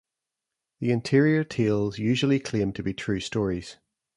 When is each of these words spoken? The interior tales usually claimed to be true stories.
The 0.79 0.89
interior 0.89 1.43
tales 1.43 1.99
usually 1.99 2.39
claimed 2.39 2.73
to 2.77 2.81
be 2.81 2.91
true 2.95 3.19
stories. 3.19 3.77